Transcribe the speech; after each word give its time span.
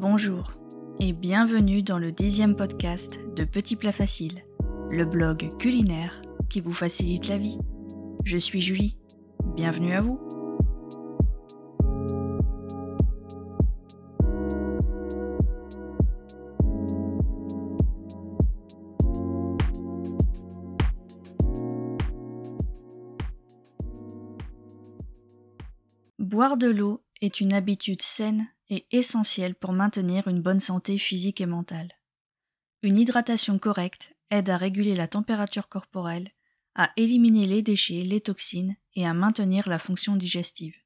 Bonjour 0.00 0.52
et 1.00 1.12
bienvenue 1.12 1.82
dans 1.82 1.98
le 1.98 2.12
dixième 2.12 2.54
podcast 2.54 3.18
de 3.34 3.42
Petit 3.42 3.74
Plat 3.74 3.90
Facile, 3.90 4.44
le 4.92 5.04
blog 5.04 5.48
culinaire 5.58 6.22
qui 6.48 6.60
vous 6.60 6.72
facilite 6.72 7.26
la 7.26 7.36
vie. 7.36 7.58
Je 8.24 8.36
suis 8.38 8.60
Julie, 8.60 8.96
bienvenue 9.56 9.94
à 9.94 10.00
vous. 10.00 10.20
Boire 26.20 26.56
de 26.56 26.70
l'eau 26.70 27.02
est 27.20 27.40
une 27.40 27.52
habitude 27.52 28.02
saine 28.02 28.46
et 28.70 28.86
essentielle 28.90 29.54
pour 29.54 29.72
maintenir 29.72 30.28
une 30.28 30.42
bonne 30.42 30.60
santé 30.60 30.98
physique 30.98 31.40
et 31.40 31.46
mentale. 31.46 31.92
Une 32.82 32.98
hydratation 32.98 33.58
correcte 33.58 34.14
aide 34.30 34.50
à 34.50 34.56
réguler 34.56 34.94
la 34.94 35.08
température 35.08 35.68
corporelle, 35.68 36.30
à 36.74 36.92
éliminer 36.96 37.46
les 37.46 37.62
déchets, 37.62 38.02
les 38.02 38.20
toxines 38.20 38.76
et 38.94 39.06
à 39.06 39.14
maintenir 39.14 39.68
la 39.68 39.78
fonction 39.78 40.16
digestive. 40.16 40.76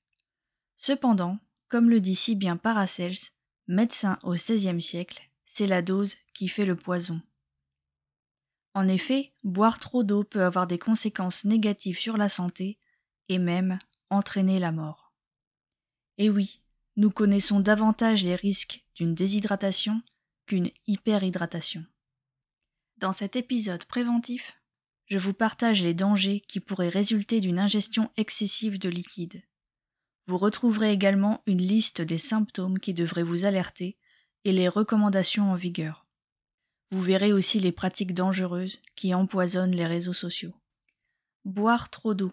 Cependant, 0.77 1.39
comme 1.69 1.91
le 1.91 2.01
dit 2.01 2.17
si 2.17 2.35
bien 2.35 2.57
Paracels, 2.57 3.19
médecin 3.67 4.19
au 4.23 4.35
XVIe 4.35 4.81
siècle, 4.81 5.29
c'est 5.45 5.67
la 5.67 5.83
dose 5.83 6.17
qui 6.35 6.49
fait 6.49 6.65
le 6.65 6.77
poison. 6.77 7.21
En 8.75 8.89
effet, 8.89 9.33
boire 9.45 9.79
trop 9.79 10.03
d'eau 10.03 10.25
peut 10.25 10.45
avoir 10.45 10.67
des 10.67 10.79
conséquences 10.79 11.45
négatives 11.45 11.99
sur 11.99 12.17
la 12.17 12.29
santé 12.29 12.79
et 13.29 13.39
même 13.39 13.79
entraîner 14.09 14.59
la 14.59 14.73
mort. 14.73 15.13
Et 16.17 16.31
oui, 16.31 16.61
nous 16.97 17.11
connaissons 17.11 17.61
davantage 17.61 18.25
les 18.25 18.35
risques 18.35 18.85
d'une 18.95 19.15
déshydratation 19.15 20.03
qu'une 20.47 20.71
hyperhydratation. 20.87 21.85
Dans 22.99 23.13
cet 23.13 23.37
épisode 23.37 23.85
préventif, 23.85 24.59
je 25.07 25.19
vous 25.19 25.33
partage 25.33 25.83
les 25.83 25.95
dangers 25.95 26.41
qui 26.49 26.61
pourraient 26.61 26.89
résulter 26.89 27.41
d'une 27.41 27.59
ingestion 27.59 28.11
excessive 28.17 28.79
de 28.79 28.89
liquide. 28.89 29.43
Vous 30.27 30.39
retrouverez 30.39 30.93
également 30.93 31.43
une 31.47 31.63
liste 31.63 32.01
des 32.01 32.19
symptômes 32.19 32.79
qui 32.79 32.95
devraient 32.95 33.23
vous 33.23 33.45
alerter 33.45 33.97
et 34.45 34.53
les 34.53 34.69
recommandations 34.69 35.51
en 35.51 35.55
vigueur. 35.55 36.07
Vous 36.91 37.03
verrez 37.03 37.33
aussi 37.33 37.59
les 37.59 37.73
pratiques 37.73 38.15
dangereuses 38.15 38.81
qui 38.95 39.15
empoisonnent 39.15 39.75
les 39.75 39.87
réseaux 39.87 40.13
sociaux. 40.13 40.55
Boire 41.45 41.91
trop 41.91 42.15
d'eau. 42.15 42.33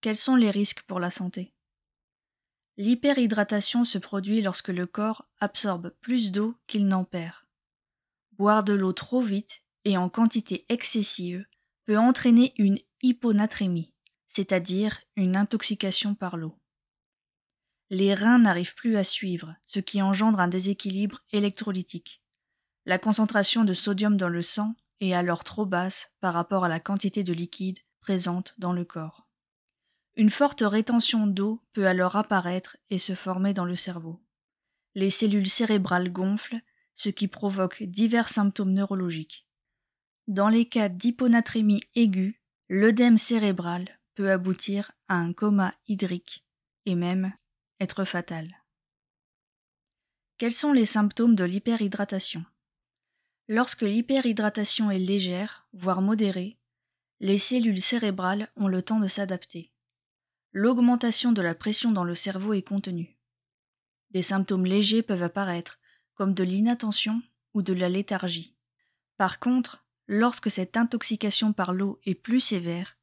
Quels 0.00 0.16
sont 0.16 0.36
les 0.36 0.50
risques 0.50 0.82
pour 0.82 1.00
la 1.00 1.10
santé? 1.10 1.52
L'hyperhydratation 2.78 3.84
se 3.84 3.98
produit 3.98 4.40
lorsque 4.40 4.68
le 4.68 4.86
corps 4.86 5.26
absorbe 5.40 5.90
plus 6.00 6.30
d'eau 6.30 6.54
qu'il 6.68 6.86
n'en 6.86 7.04
perd. 7.04 7.34
Boire 8.38 8.62
de 8.62 8.72
l'eau 8.72 8.92
trop 8.92 9.20
vite 9.20 9.62
et 9.84 9.96
en 9.96 10.08
quantité 10.08 10.64
excessive 10.68 11.44
peut 11.86 11.98
entraîner 11.98 12.54
une 12.56 12.78
hyponatrémie, 13.02 13.92
c'est-à-dire 14.28 15.00
une 15.16 15.36
intoxication 15.36 16.14
par 16.14 16.36
l'eau. 16.36 16.56
Les 17.90 18.14
reins 18.14 18.38
n'arrivent 18.38 18.76
plus 18.76 18.96
à 18.96 19.02
suivre, 19.02 19.56
ce 19.66 19.80
qui 19.80 20.00
engendre 20.00 20.38
un 20.38 20.48
déséquilibre 20.48 21.24
électrolytique. 21.32 22.22
La 22.86 23.00
concentration 23.00 23.64
de 23.64 23.74
sodium 23.74 24.16
dans 24.16 24.28
le 24.28 24.42
sang 24.42 24.76
est 25.00 25.14
alors 25.14 25.42
trop 25.42 25.66
basse 25.66 26.12
par 26.20 26.32
rapport 26.32 26.64
à 26.64 26.68
la 26.68 26.78
quantité 26.78 27.24
de 27.24 27.32
liquide 27.32 27.78
présente 28.00 28.54
dans 28.58 28.72
le 28.72 28.84
corps. 28.84 29.27
Une 30.18 30.30
forte 30.30 30.62
rétention 30.62 31.28
d'eau 31.28 31.62
peut 31.72 31.86
alors 31.86 32.16
apparaître 32.16 32.76
et 32.90 32.98
se 32.98 33.14
former 33.14 33.54
dans 33.54 33.64
le 33.64 33.76
cerveau. 33.76 34.20
Les 34.96 35.10
cellules 35.10 35.48
cérébrales 35.48 36.10
gonflent, 36.10 36.60
ce 36.94 37.08
qui 37.08 37.28
provoque 37.28 37.84
divers 37.84 38.28
symptômes 38.28 38.72
neurologiques. 38.72 39.46
Dans 40.26 40.48
les 40.48 40.66
cas 40.66 40.88
d'hyponatrémie 40.88 41.82
aiguë, 41.94 42.42
l'œdème 42.68 43.16
cérébral 43.16 44.00
peut 44.16 44.32
aboutir 44.32 44.90
à 45.06 45.14
un 45.14 45.32
coma 45.32 45.72
hydrique 45.86 46.44
et 46.84 46.96
même 46.96 47.32
être 47.78 48.04
fatal. 48.04 48.64
Quels 50.36 50.52
sont 50.52 50.72
les 50.72 50.86
symptômes 50.86 51.36
de 51.36 51.44
l'hyperhydratation? 51.44 52.44
Lorsque 53.46 53.82
l'hyperhydratation 53.82 54.90
est 54.90 54.98
légère, 54.98 55.68
voire 55.74 56.02
modérée, 56.02 56.58
les 57.20 57.38
cellules 57.38 57.80
cérébrales 57.80 58.48
ont 58.56 58.66
le 58.66 58.82
temps 58.82 58.98
de 58.98 59.06
s'adapter 59.06 59.70
l'augmentation 60.52 61.32
de 61.32 61.42
la 61.42 61.54
pression 61.54 61.92
dans 61.92 62.04
le 62.04 62.14
cerveau 62.14 62.52
est 62.52 62.62
contenue. 62.62 63.18
Des 64.10 64.22
symptômes 64.22 64.66
légers 64.66 65.02
peuvent 65.02 65.22
apparaître, 65.22 65.78
comme 66.14 66.34
de 66.34 66.44
l'inattention 66.44 67.22
ou 67.54 67.62
de 67.62 67.72
la 67.72 67.88
léthargie. 67.88 68.56
Par 69.16 69.38
contre, 69.38 69.84
lorsque 70.06 70.50
cette 70.50 70.76
intoxication 70.76 71.52
par 71.52 71.72
l'eau 71.72 72.00
est 72.04 72.14
plus 72.14 72.40
sévère, 72.40 72.96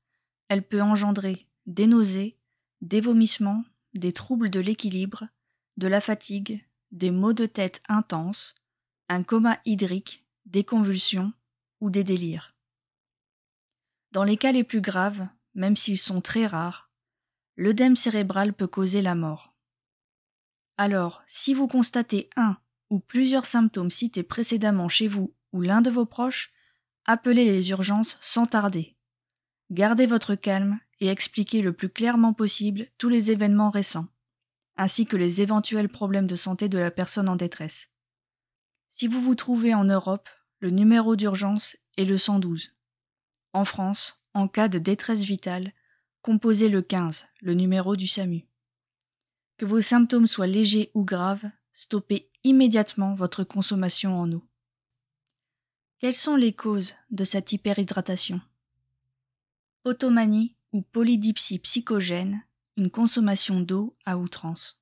elle 0.47 0.63
peut 0.63 0.81
engendrer 0.81 1.47
des 1.65 1.87
nausées, 1.87 2.37
des 2.81 3.01
vomissements, 3.01 3.63
des 3.93 4.11
troubles 4.11 4.49
de 4.49 4.59
l'équilibre, 4.59 5.27
de 5.77 5.87
la 5.87 6.01
fatigue, 6.01 6.65
des 6.91 7.11
maux 7.11 7.33
de 7.33 7.45
tête 7.45 7.81
intenses, 7.87 8.55
un 9.09 9.23
coma 9.23 9.59
hydrique, 9.65 10.25
des 10.45 10.63
convulsions 10.63 11.33
ou 11.81 11.89
des 11.89 12.03
délires. 12.03 12.55
Dans 14.11 14.23
les 14.23 14.37
cas 14.37 14.51
les 14.51 14.63
plus 14.63 14.81
graves, 14.81 15.27
même 15.53 15.75
s'ils 15.75 15.97
sont 15.97 16.21
très 16.21 16.45
rares, 16.45 16.84
l'œdème 17.57 17.95
cérébral 17.95 18.53
peut 18.53 18.67
causer 18.67 19.01
la 19.01 19.15
mort. 19.15 19.53
Alors, 20.77 21.23
si 21.27 21.53
vous 21.53 21.67
constatez 21.67 22.29
un 22.35 22.57
ou 22.89 22.99
plusieurs 22.99 23.45
symptômes 23.45 23.89
cités 23.89 24.23
précédemment 24.23 24.89
chez 24.89 25.07
vous 25.07 25.33
ou 25.53 25.61
l'un 25.61 25.81
de 25.81 25.89
vos 25.89 26.05
proches, 26.05 26.51
appelez 27.05 27.45
les 27.45 27.69
urgences 27.69 28.17
sans 28.21 28.45
tarder. 28.45 28.95
Gardez 29.71 30.05
votre 30.05 30.35
calme 30.35 30.79
et 30.99 31.07
expliquez 31.07 31.61
le 31.61 31.73
plus 31.73 31.89
clairement 31.89 32.33
possible 32.33 32.87
tous 32.97 33.09
les 33.09 33.31
événements 33.31 33.69
récents, 33.69 34.07
ainsi 34.77 35.05
que 35.05 35.17
les 35.17 35.41
éventuels 35.41 35.89
problèmes 35.89 36.27
de 36.27 36.35
santé 36.35 36.69
de 36.69 36.77
la 36.77 36.91
personne 36.91 37.29
en 37.29 37.35
détresse. 37.35 37.89
Si 38.91 39.07
vous 39.07 39.21
vous 39.21 39.35
trouvez 39.35 39.73
en 39.73 39.85
Europe, 39.85 40.29
le 40.59 40.69
numéro 40.69 41.15
d'urgence 41.15 41.77
est 41.97 42.05
le 42.05 42.17
112. 42.17 42.73
En 43.53 43.65
France, 43.65 44.21
en 44.33 44.47
cas 44.47 44.67
de 44.67 44.79
détresse 44.79 45.23
vitale, 45.23 45.73
composez 46.25 46.69
le 46.69 46.81
15, 46.81 47.27
le 47.41 47.53
numéro 47.53 47.95
du 47.95 48.07
SAMU. 48.07 48.47
Que 49.57 49.65
vos 49.65 49.81
symptômes 49.81 50.25
soient 50.25 50.47
légers 50.47 50.89
ou 50.95 51.03
graves, 51.03 51.51
stoppez 51.71 52.31
immédiatement 52.43 53.13
votre 53.13 53.43
consommation 53.43 54.19
en 54.19 54.31
eau. 54.31 54.43
Quelles 55.99 56.15
sont 56.15 56.35
les 56.35 56.51
causes 56.51 56.95
de 57.11 57.23
cette 57.23 57.51
hyperhydratation? 57.51 58.41
Potomanie 59.83 60.55
ou 60.73 60.81
polydipsie 60.81 61.59
psychogène, 61.59 62.43
une 62.75 62.89
consommation 62.89 63.59
d'eau 63.59 63.95
à 64.03 64.17
outrance. 64.17 64.79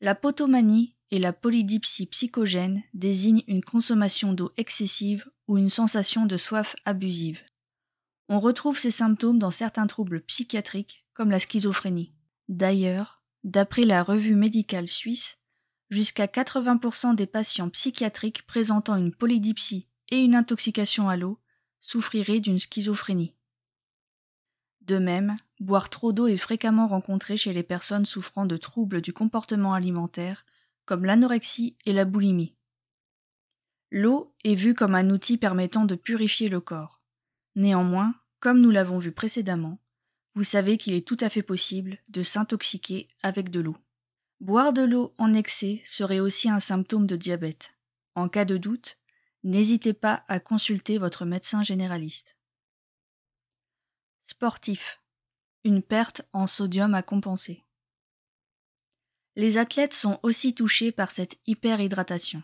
La 0.00 0.14
potomanie 0.14 0.96
et 1.10 1.18
la 1.18 1.34
polydipsie 1.34 2.06
psychogène 2.06 2.82
désignent 2.94 3.44
une 3.46 3.62
consommation 3.62 4.32
d'eau 4.32 4.52
excessive 4.56 5.30
ou 5.48 5.58
une 5.58 5.68
sensation 5.68 6.24
de 6.24 6.38
soif 6.38 6.76
abusive. 6.86 7.42
On 8.28 8.40
retrouve 8.40 8.78
ces 8.78 8.90
symptômes 8.90 9.38
dans 9.38 9.50
certains 9.50 9.86
troubles 9.86 10.22
psychiatriques 10.22 11.04
comme 11.12 11.30
la 11.30 11.38
schizophrénie. 11.38 12.12
D'ailleurs, 12.48 13.22
d'après 13.44 13.84
la 13.84 14.02
revue 14.02 14.34
médicale 14.34 14.88
suisse, 14.88 15.38
jusqu'à 15.90 16.26
80% 16.26 17.14
des 17.14 17.26
patients 17.26 17.68
psychiatriques 17.68 18.46
présentant 18.46 18.96
une 18.96 19.14
polydipsie 19.14 19.88
et 20.10 20.18
une 20.18 20.34
intoxication 20.34 21.08
à 21.08 21.16
l'eau 21.16 21.38
souffriraient 21.80 22.40
d'une 22.40 22.58
schizophrénie. 22.58 23.34
De 24.80 24.98
même, 24.98 25.36
boire 25.60 25.88
trop 25.88 26.12
d'eau 26.12 26.26
est 26.26 26.36
fréquemment 26.36 26.86
rencontré 26.86 27.36
chez 27.36 27.52
les 27.52 27.62
personnes 27.62 28.06
souffrant 28.06 28.44
de 28.44 28.56
troubles 28.56 29.00
du 29.00 29.12
comportement 29.12 29.74
alimentaire, 29.74 30.44
comme 30.84 31.04
l'anorexie 31.04 31.76
et 31.86 31.92
la 31.92 32.04
boulimie. 32.04 32.54
L'eau 33.90 34.34
est 34.44 34.54
vue 34.54 34.74
comme 34.74 34.94
un 34.94 35.08
outil 35.10 35.38
permettant 35.38 35.84
de 35.84 35.94
purifier 35.94 36.48
le 36.48 36.60
corps. 36.60 37.00
Néanmoins, 37.54 38.14
comme 38.40 38.60
nous 38.60 38.70
l'avons 38.70 38.98
vu 38.98 39.12
précédemment, 39.12 39.78
vous 40.34 40.44
savez 40.44 40.76
qu'il 40.76 40.94
est 40.94 41.06
tout 41.06 41.16
à 41.20 41.28
fait 41.28 41.42
possible 41.42 41.98
de 42.08 42.22
s'intoxiquer 42.22 43.08
avec 43.22 43.50
de 43.50 43.60
l'eau. 43.60 43.76
Boire 44.40 44.72
de 44.72 44.82
l'eau 44.82 45.14
en 45.18 45.32
excès 45.32 45.80
serait 45.84 46.20
aussi 46.20 46.50
un 46.50 46.60
symptôme 46.60 47.06
de 47.06 47.16
diabète. 47.16 47.72
En 48.16 48.28
cas 48.28 48.44
de 48.44 48.56
doute, 48.56 48.98
n'hésitez 49.44 49.92
pas 49.92 50.24
à 50.28 50.40
consulter 50.40 50.98
votre 50.98 51.24
médecin 51.24 51.62
généraliste. 51.62 52.36
Sportif. 54.22 55.00
Une 55.62 55.82
perte 55.82 56.22
en 56.32 56.46
sodium 56.46 56.94
à 56.94 57.02
compenser. 57.02 57.64
Les 59.36 59.58
athlètes 59.58 59.94
sont 59.94 60.18
aussi 60.22 60.54
touchés 60.54 60.92
par 60.92 61.10
cette 61.10 61.38
hyperhydratation. 61.46 62.42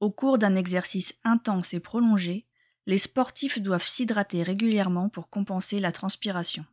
Au 0.00 0.10
cours 0.10 0.38
d'un 0.38 0.56
exercice 0.56 1.18
intense 1.24 1.74
et 1.74 1.80
prolongé, 1.80 2.46
les 2.86 2.98
sportifs 2.98 3.58
doivent 3.58 3.86
s'hydrater 3.86 4.42
régulièrement 4.42 5.08
pour 5.08 5.28
compenser 5.28 5.80
la 5.80 5.92
transpiration. 5.92 6.64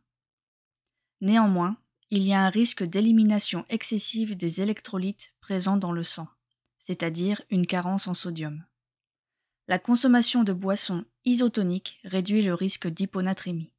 Néanmoins, 1.20 1.76
il 2.10 2.22
y 2.24 2.34
a 2.34 2.40
un 2.40 2.50
risque 2.50 2.82
d'élimination 2.82 3.64
excessive 3.70 4.36
des 4.36 4.60
électrolytes 4.60 5.32
présents 5.40 5.76
dans 5.76 5.92
le 5.92 6.02
sang. 6.02 6.28
c'est-à-dire 6.84 7.40
une 7.48 7.64
carence 7.64 8.08
en 8.08 8.14
sodium. 8.14 8.64
La 9.68 9.78
consommation 9.78 10.42
de 10.42 10.52
boissons 10.52 11.04
isotoniques 11.24 12.00
réduit 12.02 12.42
le 12.42 12.54
risque 12.54 12.88
d'hyponatrémie. 12.88 13.70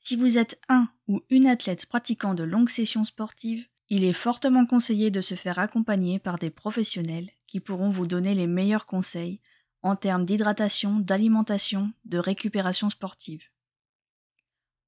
Si 0.00 0.14
vous 0.14 0.38
êtes 0.38 0.60
un 0.68 0.88
ou 1.08 1.22
une 1.28 1.46
athlète 1.46 1.86
pratiquant 1.86 2.34
de 2.34 2.44
longues 2.44 2.68
sessions 2.68 3.04
sportives, 3.04 3.66
il 3.90 4.04
est 4.04 4.12
fortement 4.12 4.64
conseillé 4.64 5.10
de 5.10 5.20
se 5.20 5.34
faire 5.34 5.58
accompagner 5.58 6.18
par 6.18 6.38
des 6.38 6.50
professionnels 6.50 7.30
qui 7.46 7.58
pourront 7.58 7.90
vous 7.90 8.06
donner 8.06 8.34
les 8.34 8.46
meilleurs 8.46 8.86
conseils 8.86 9.40
en 9.84 9.96
termes 9.96 10.24
d'hydratation, 10.24 10.98
d'alimentation, 10.98 11.92
de 12.06 12.18
récupération 12.18 12.88
sportive. 12.88 13.44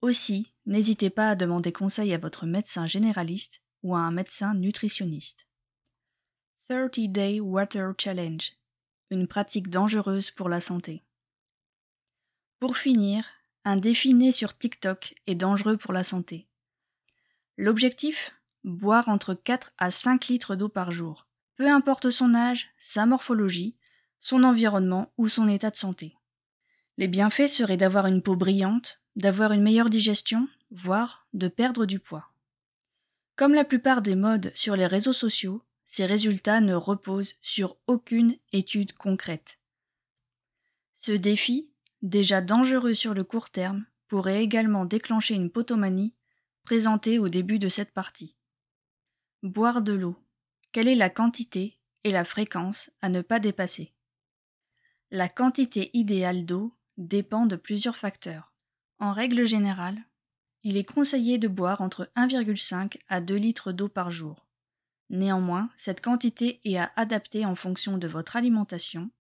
Aussi, 0.01 0.55
n'hésitez 0.65 1.11
pas 1.11 1.29
à 1.29 1.35
demander 1.37 1.71
conseil 1.71 2.15
à 2.15 2.19
votre 2.19 2.47
médecin 2.47 2.87
généraliste 2.87 3.61
ou 3.83 3.95
à 3.95 3.99
un 3.99 4.11
médecin 4.11 4.55
nutritionniste. 4.55 5.47
30 6.71 7.13
Day 7.13 7.41
Water 7.41 7.93
Challenge, 7.99 8.53
une 9.11 9.29
pratique 9.29 9.69
dangereuse 9.69 10.31
pour 10.31 10.49
la 10.49 10.63
santé. 10.63 11.05
Pour 12.59 12.79
finir, 12.79 13.27
un 13.67 13.77
défi 13.77 14.15
né 14.15 14.33
sur 14.33 14.57
TikTok 14.57 15.15
est 15.27 15.35
dangereux 15.35 15.77
pour 15.77 15.93
la 15.93 16.05
santé. 16.05 16.49
L'objectif? 17.59 18.33
Boire 18.65 19.11
entre 19.11 19.35
4 19.35 19.73
à 19.77 19.91
5 19.91 20.27
litres 20.29 20.57
d'eau 20.57 20.71
par 20.71 20.91
jour, 20.91 21.29
peu 21.57 21.71
importe 21.71 22.09
son 22.09 22.35
âge, 22.35 22.71
sa 22.79 23.05
morphologie, 23.05 23.77
son 24.19 24.45
environnement 24.45 25.13
ou 25.19 25.29
son 25.29 25.49
état 25.49 25.71
de 25.71 25.77
santé. 25.77 26.17
Les 26.97 27.09
bienfaits 27.09 27.49
seraient 27.49 27.77
d'avoir 27.77 28.07
une 28.07 28.23
peau 28.23 28.37
brillante, 28.37 29.01
d'avoir 29.17 29.53
une 29.53 29.63
meilleure 29.63 29.91
digestion, 29.91 30.49
voire 30.71 31.27
de 31.33 31.49
perdre 31.49 31.87
du 31.87 31.99
poids. 31.99 32.31
Comme 33.37 33.55
la 33.55 33.65
plupart 33.65 34.01
des 34.01 34.15
modes 34.15 34.51
sur 34.55 34.77
les 34.77 34.87
réseaux 34.87 35.13
sociaux, 35.13 35.63
ces 35.85 36.07
résultats 36.07 36.61
ne 36.61 36.75
reposent 36.75 37.35
sur 37.41 37.77
aucune 37.87 38.37
étude 38.53 38.93
concrète. 38.93 39.59
Ce 40.95 41.13
défi, 41.13 41.69
déjà 42.03 42.41
dangereux 42.41 42.95
sur 42.95 43.15
le 43.15 43.25
court 43.25 43.51
terme, 43.51 43.85
pourrait 44.09 44.43
également 44.43 44.85
déclencher 44.85 45.35
une 45.35 45.51
potomanie 45.51 46.15
présentée 46.65 47.19
au 47.19 47.29
début 47.29 47.59
de 47.59 47.69
cette 47.69 47.93
partie. 47.93 48.37
Boire 49.43 49.83
de 49.83 49.93
l'eau. 49.93 50.17
Quelle 50.73 50.89
est 50.89 50.95
la 50.97 51.11
quantité 51.11 51.79
et 52.05 52.11
la 52.11 52.25
fréquence 52.25 52.91
à 53.03 53.09
ne 53.09 53.21
pas 53.21 53.39
dépasser? 53.39 53.93
La 55.13 55.29
quantité 55.29 55.91
idéale 55.93 56.45
d'eau 56.45 56.75
dépend 56.97 57.47
de 57.47 57.55
plusieurs 57.55 57.97
facteurs. 57.97 58.53
En 58.99 59.13
règle 59.13 59.47
générale, 59.47 60.03
il 60.65 60.77
est 60.77 60.85
conseillé 60.85 61.39
de 61.39 61.47
boire 61.47 61.81
entre 61.81 62.11
1,5 62.17 62.99
à 63.09 63.21
2 63.21 63.37
litres 63.37 63.71
d'eau 63.71 63.89
par 63.89 64.11
jour. 64.11 64.49
Néanmoins, 65.09 65.71
cette 65.77 66.01
quantité 66.01 66.61
est 66.65 66.77
à 66.77 66.91
adapter 66.97 67.47
en 67.47 67.55
fonction 67.55 67.99
de 67.99 68.09
votre 68.09 68.35
alimentation, 68.35 69.11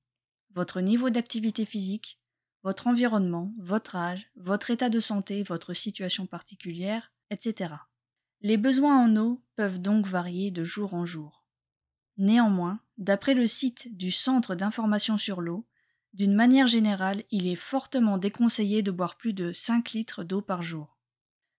votre 0.56 0.80
niveau 0.80 1.08
d'activité 1.08 1.64
physique, 1.64 2.18
votre 2.64 2.88
environnement, 2.88 3.54
votre 3.56 3.94
âge, 3.94 4.26
votre 4.34 4.72
état 4.72 4.90
de 4.90 4.98
santé, 4.98 5.44
votre 5.44 5.72
situation 5.72 6.26
particulière, 6.26 7.12
etc. 7.30 7.74
Les 8.40 8.56
besoins 8.56 9.04
en 9.04 9.14
eau 9.16 9.40
peuvent 9.54 9.80
donc 9.80 10.08
varier 10.08 10.50
de 10.50 10.64
jour 10.64 10.94
en 10.94 11.06
jour. 11.06 11.44
Néanmoins, 12.16 12.80
d'après 12.98 13.34
le 13.34 13.46
site 13.46 13.96
du 13.96 14.10
Centre 14.10 14.56
d'information 14.56 15.16
sur 15.16 15.40
l'eau, 15.40 15.64
d'une 16.16 16.34
manière 16.34 16.66
générale, 16.66 17.24
il 17.30 17.46
est 17.46 17.56
fortement 17.56 18.16
déconseillé 18.16 18.82
de 18.82 18.90
boire 18.90 19.18
plus 19.18 19.34
de 19.34 19.52
5 19.52 19.90
litres 19.92 20.24
d'eau 20.24 20.40
par 20.40 20.62
jour. 20.62 20.96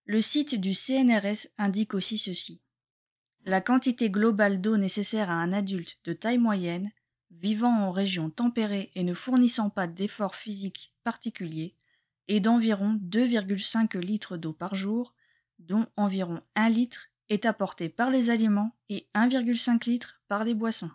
Le 0.04 0.20
site 0.20 0.56
du 0.56 0.74
CNRS 0.74 1.46
indique 1.58 1.94
aussi 1.94 2.18
ceci. 2.18 2.60
La 3.44 3.60
quantité 3.60 4.10
globale 4.10 4.60
d'eau 4.60 4.76
nécessaire 4.76 5.30
à 5.30 5.34
un 5.34 5.52
adulte 5.52 5.98
de 6.02 6.12
taille 6.12 6.38
moyenne, 6.38 6.90
vivant 7.30 7.72
en 7.72 7.92
région 7.92 8.30
tempérée 8.30 8.90
et 8.96 9.04
ne 9.04 9.14
fournissant 9.14 9.70
pas 9.70 9.86
d'efforts 9.86 10.34
physiques 10.34 10.92
particuliers, 11.04 11.76
est 12.26 12.40
d'environ 12.40 12.98
2,5 13.04 13.96
litres 14.00 14.36
d'eau 14.36 14.52
par 14.52 14.74
jour 14.74 15.14
dont 15.60 15.86
environ 15.96 16.40
1 16.56 16.68
litre 16.70 17.06
est 17.28 17.46
apporté 17.46 17.88
par 17.88 18.10
les 18.10 18.28
aliments 18.28 18.76
et 18.88 19.06
1,5 19.14 19.88
litre 19.88 20.20
par 20.26 20.42
les 20.42 20.54
boissons. 20.54 20.90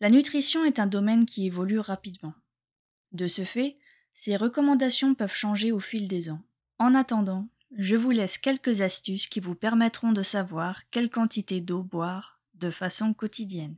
La 0.00 0.10
nutrition 0.10 0.64
est 0.64 0.78
un 0.78 0.86
domaine 0.86 1.26
qui 1.26 1.44
évolue 1.46 1.80
rapidement. 1.80 2.34
De 3.12 3.26
ce 3.26 3.44
fait, 3.44 3.76
ces 4.14 4.36
recommandations 4.36 5.14
peuvent 5.14 5.34
changer 5.34 5.72
au 5.72 5.80
fil 5.80 6.08
des 6.08 6.30
ans. 6.30 6.42
En 6.78 6.94
attendant, 6.94 7.48
je 7.76 7.96
vous 7.96 8.10
laisse 8.10 8.38
quelques 8.38 8.80
astuces 8.80 9.28
qui 9.28 9.40
vous 9.40 9.54
permettront 9.54 10.12
de 10.12 10.22
savoir 10.22 10.88
quelle 10.90 11.10
quantité 11.10 11.60
d'eau 11.60 11.82
boire 11.82 12.40
de 12.54 12.70
façon 12.70 13.12
quotidienne. 13.12 13.76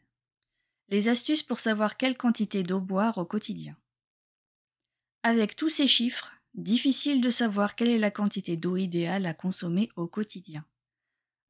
Les 0.88 1.08
astuces 1.08 1.42
pour 1.42 1.58
savoir 1.58 1.96
quelle 1.96 2.16
quantité 2.16 2.62
d'eau 2.62 2.80
boire 2.80 3.18
au 3.18 3.24
quotidien. 3.24 3.76
Avec 5.22 5.56
tous 5.56 5.70
ces 5.70 5.86
chiffres, 5.86 6.32
difficile 6.54 7.20
de 7.20 7.30
savoir 7.30 7.74
quelle 7.74 7.88
est 7.88 7.98
la 7.98 8.10
quantité 8.10 8.56
d'eau 8.56 8.76
idéale 8.76 9.26
à 9.26 9.34
consommer 9.34 9.90
au 9.96 10.06
quotidien. 10.06 10.64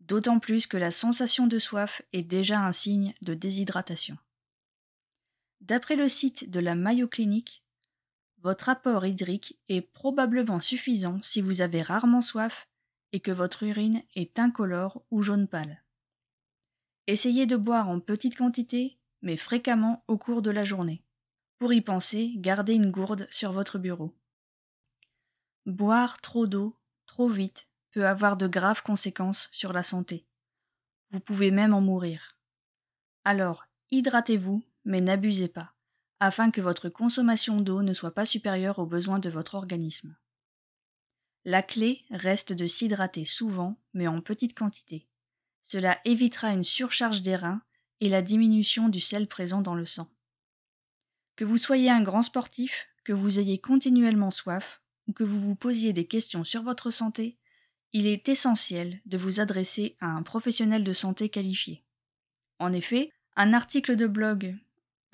D'autant 0.00 0.38
plus 0.38 0.66
que 0.66 0.76
la 0.76 0.92
sensation 0.92 1.46
de 1.46 1.58
soif 1.58 2.02
est 2.12 2.22
déjà 2.22 2.60
un 2.60 2.72
signe 2.72 3.14
de 3.22 3.34
déshydratation. 3.34 4.16
D'après 5.60 5.96
le 5.96 6.08
site 6.08 6.50
de 6.50 6.60
la 6.60 6.74
Mayo 6.74 7.08
Clinic, 7.08 7.63
votre 8.44 8.68
apport 8.68 9.06
hydrique 9.06 9.58
est 9.70 9.80
probablement 9.80 10.60
suffisant 10.60 11.18
si 11.22 11.40
vous 11.40 11.62
avez 11.62 11.80
rarement 11.80 12.20
soif 12.20 12.68
et 13.12 13.20
que 13.20 13.30
votre 13.30 13.62
urine 13.62 14.02
est 14.14 14.38
incolore 14.38 15.02
ou 15.10 15.22
jaune 15.22 15.48
pâle. 15.48 15.82
Essayez 17.06 17.46
de 17.46 17.56
boire 17.56 17.88
en 17.88 18.00
petite 18.00 18.36
quantité, 18.36 18.98
mais 19.22 19.38
fréquemment 19.38 20.04
au 20.08 20.18
cours 20.18 20.42
de 20.42 20.50
la 20.50 20.64
journée. 20.64 21.02
Pour 21.58 21.72
y 21.72 21.80
penser, 21.80 22.34
gardez 22.36 22.74
une 22.74 22.90
gourde 22.90 23.26
sur 23.30 23.50
votre 23.50 23.78
bureau. 23.78 24.14
Boire 25.64 26.20
trop 26.20 26.46
d'eau, 26.46 26.76
trop 27.06 27.28
vite, 27.28 27.68
peut 27.92 28.06
avoir 28.06 28.36
de 28.36 28.46
graves 28.46 28.82
conséquences 28.82 29.48
sur 29.52 29.72
la 29.72 29.82
santé. 29.82 30.26
Vous 31.12 31.20
pouvez 31.20 31.50
même 31.50 31.72
en 31.72 31.80
mourir. 31.80 32.36
Alors, 33.24 33.64
hydratez-vous, 33.90 34.62
mais 34.84 35.00
n'abusez 35.00 35.48
pas, 35.48 35.73
afin 36.24 36.50
que 36.50 36.60
votre 36.60 36.88
consommation 36.88 37.60
d'eau 37.60 37.82
ne 37.82 37.92
soit 37.92 38.14
pas 38.14 38.24
supérieure 38.24 38.78
aux 38.78 38.86
besoins 38.86 39.18
de 39.18 39.28
votre 39.28 39.54
organisme. 39.54 40.16
La 41.44 41.62
clé 41.62 42.04
reste 42.10 42.52
de 42.52 42.66
s'hydrater 42.66 43.26
souvent, 43.26 43.76
mais 43.92 44.06
en 44.06 44.22
petite 44.22 44.56
quantité. 44.56 45.06
Cela 45.62 45.98
évitera 46.04 46.52
une 46.52 46.64
surcharge 46.64 47.20
des 47.20 47.36
reins 47.36 47.62
et 48.00 48.08
la 48.08 48.22
diminution 48.22 48.88
du 48.88 49.00
sel 49.00 49.26
présent 49.26 49.60
dans 49.60 49.74
le 49.74 49.84
sang. 49.84 50.08
Que 51.36 51.44
vous 51.44 51.58
soyez 51.58 51.90
un 51.90 52.02
grand 52.02 52.22
sportif, 52.22 52.86
que 53.04 53.12
vous 53.12 53.38
ayez 53.38 53.58
continuellement 53.58 54.30
soif, 54.30 54.80
ou 55.06 55.12
que 55.12 55.24
vous 55.24 55.40
vous 55.40 55.56
posiez 55.56 55.92
des 55.92 56.06
questions 56.06 56.44
sur 56.44 56.62
votre 56.62 56.90
santé, 56.90 57.36
il 57.92 58.06
est 58.06 58.28
essentiel 58.28 59.00
de 59.04 59.18
vous 59.18 59.40
adresser 59.40 59.96
à 60.00 60.06
un 60.06 60.22
professionnel 60.22 60.84
de 60.84 60.92
santé 60.94 61.28
qualifié. 61.28 61.84
En 62.58 62.72
effet, 62.72 63.12
un 63.36 63.52
article 63.52 63.96
de 63.96 64.06
blog, 64.06 64.56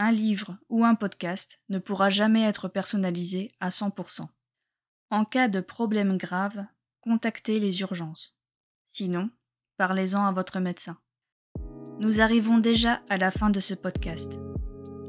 un 0.00 0.12
livre 0.12 0.57
ou 0.71 0.83
un 0.83 0.95
podcast 0.95 1.61
ne 1.69 1.78
pourra 1.78 2.09
jamais 2.09 2.42
être 2.42 2.69
personnalisé 2.69 3.52
à 3.61 3.69
100%. 3.69 4.26
En 5.11 5.25
cas 5.26 5.49
de 5.49 5.61
problème 5.61 6.16
grave, 6.16 6.64
contactez 7.02 7.61
les 7.61 7.83
urgences. 7.83 8.35
Sinon, 8.88 9.28
parlez-en 9.76 10.25
à 10.25 10.33
votre 10.33 10.59
médecin. 10.59 10.97
Nous 11.99 12.23
arrivons 12.23 12.57
déjà 12.57 13.02
à 13.11 13.19
la 13.19 13.30
fin 13.30 13.50
de 13.50 13.61
ce 13.61 13.75
podcast. 13.75 14.38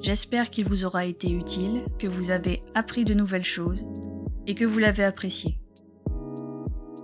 J'espère 0.01 0.49
qu'il 0.49 0.67
vous 0.67 0.83
aura 0.83 1.05
été 1.05 1.31
utile, 1.31 1.85
que 1.97 2.07
vous 2.07 2.29
avez 2.29 2.61
appris 2.75 3.05
de 3.05 3.13
nouvelles 3.13 3.45
choses 3.45 3.85
et 4.45 4.55
que 4.55 4.65
vous 4.65 4.79
l'avez 4.79 5.05
apprécié. 5.05 5.57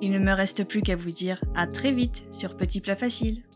Il 0.02 0.12
ne 0.12 0.20
me 0.20 0.34
reste 0.34 0.66
plus 0.66 0.82
qu'à 0.82 0.98
vous 0.98 1.12
dire 1.12 1.42
à 1.56 1.68
très 1.68 1.94
vite 1.94 2.26
sur 2.34 2.58
Petit 2.58 2.82
Plat 2.82 2.98
Facile. 2.98 3.47